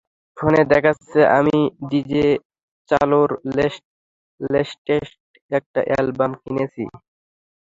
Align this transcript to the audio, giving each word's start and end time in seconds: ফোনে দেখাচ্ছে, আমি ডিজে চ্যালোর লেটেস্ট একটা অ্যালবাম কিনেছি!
ফোনে 0.37 0.61
দেখাচ্ছে, 0.73 1.19
আমি 1.37 1.57
ডিজে 1.89 2.27
চ্যালোর 2.89 3.29
লেটেস্ট 4.39 5.19
একটা 5.51 5.79
অ্যালবাম 5.87 6.31
কিনেছি! 6.41 6.83